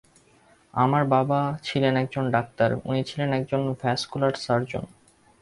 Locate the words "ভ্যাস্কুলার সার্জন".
3.81-4.85